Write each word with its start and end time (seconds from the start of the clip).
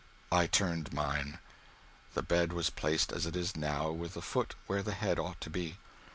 I 0.31 0.47
turned 0.47 0.91
mine. 0.93 1.37
The 2.15 2.23
bed 2.23 2.53
was 2.53 2.71
placed 2.71 3.11
as 3.13 3.27
it 3.27 3.35
is 3.35 3.55
now, 3.55 3.91
with 3.91 4.15
the 4.15 4.21
foot 4.23 4.55
where 4.65 4.81
the 4.81 4.95
head 4.95 5.19
ought 5.19 5.39
to 5.41 5.49
be. 5.51 5.77